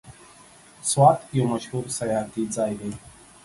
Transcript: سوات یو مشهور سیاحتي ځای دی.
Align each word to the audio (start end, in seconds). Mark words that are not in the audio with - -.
سوات 0.91 1.19
یو 1.37 1.45
مشهور 1.53 1.85
سیاحتي 1.97 2.43
ځای 2.55 2.73
دی. 2.79 2.91